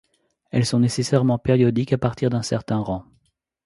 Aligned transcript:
Elles 0.49 0.65
sont 0.65 0.79
nécessairement 0.79 1.37
périodiques 1.37 1.93
à 1.93 1.97
partir 1.99 2.31
d'un 2.31 2.41
certain 2.41 2.79
rang. 2.79 3.05